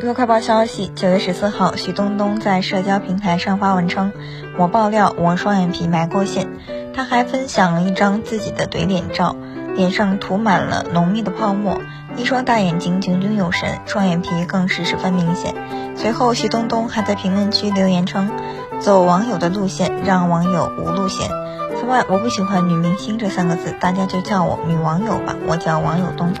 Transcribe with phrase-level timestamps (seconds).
[0.00, 4.12] 娱乐快报消息：九月十四号，徐冬冬在社交平台上发文称
[4.56, 6.48] ：“我爆料我双眼皮埋过线。”
[6.94, 9.34] 他还分享了一张自己的怼脸照，
[9.74, 11.80] 脸上涂满了浓密的泡沫，
[12.16, 15.52] 一双大眼睛炯炯有神，双眼皮更是十分明显。
[15.96, 18.30] 随后，徐冬冬还在评论区留言称
[18.78, 21.28] ：“走网友的路线，让网友无路线。”
[21.74, 26.32] 此外，我不喜欢“女明星”这三个字，大家就叫我女网友吧，我叫网友冬。